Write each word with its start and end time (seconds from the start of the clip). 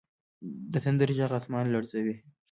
د 0.71 0.73
تندر 0.85 1.09
ږغ 1.17 1.31
اسمان 1.39 1.65
لړزوي. 1.73 2.15